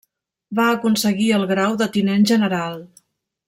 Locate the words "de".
1.83-1.91